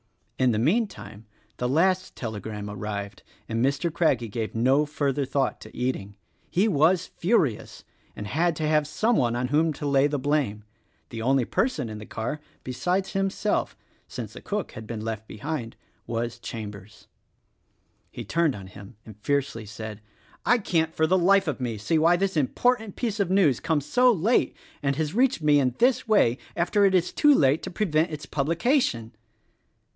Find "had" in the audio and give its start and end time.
8.25-8.55, 14.71-14.87